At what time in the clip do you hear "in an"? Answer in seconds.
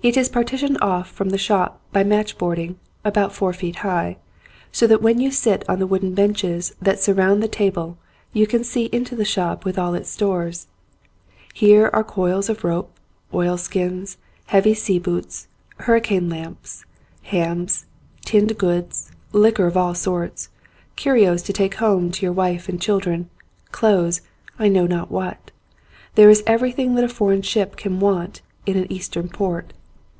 28.64-28.86